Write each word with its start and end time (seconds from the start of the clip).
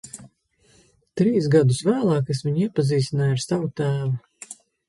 Trīs 1.19 1.49
gadus 1.57 1.83
vēlāk 1.89 2.33
es 2.37 2.43
viņu 2.47 2.65
iepazīstināju 2.65 3.37
ar 3.39 3.47
savu 3.47 3.73
tēvu. 3.83 4.53